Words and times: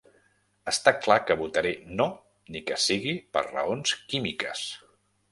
Està 0.69 0.91
clar 1.01 1.17
que 1.25 1.35
votaré 1.41 1.73
No, 1.99 2.07
ni 2.55 2.61
que 2.69 2.77
sigui 2.85 3.13
per 3.37 3.43
raons 3.49 3.93
químiques. 4.15 4.63